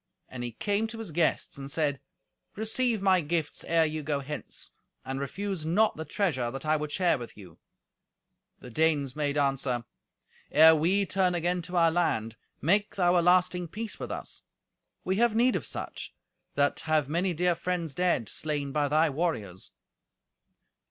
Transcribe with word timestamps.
And 0.29 0.43
he 0.43 0.53
came 0.53 0.87
to 0.87 0.97
his 0.97 1.11
guests, 1.11 1.59
and 1.59 1.69
said, 1.69 2.01
"Receive 2.55 3.03
my 3.03 3.21
gifts 3.21 3.63
ere 3.65 3.85
you 3.85 4.01
go 4.01 4.19
hence, 4.21 4.71
and 5.05 5.19
refuse 5.19 5.63
not 5.63 5.95
the 5.95 6.05
treasure 6.05 6.49
that 6.49 6.65
I 6.65 6.75
would 6.75 6.91
share 6.91 7.19
with 7.19 7.37
you." 7.37 7.59
The 8.61 8.71
Danes 8.71 9.15
made 9.15 9.37
answer, 9.37 9.85
"Ere 10.49 10.75
we 10.75 11.05
turn 11.05 11.35
again 11.35 11.61
to 11.61 11.77
our 11.77 11.91
land, 11.91 12.35
make 12.63 12.95
thou 12.95 13.15
a 13.15 13.21
lasting 13.21 13.67
peace 13.67 13.99
with 13.99 14.09
us. 14.09 14.41
We 15.03 15.17
have 15.17 15.35
need 15.35 15.55
of 15.55 15.67
such, 15.67 16.15
that 16.55 16.79
have 16.79 17.07
many 17.07 17.31
dear 17.35 17.53
friends 17.53 17.93
dead, 17.93 18.27
slain 18.27 18.71
by 18.71 18.87
thy 18.87 19.07
warriors." 19.11 19.69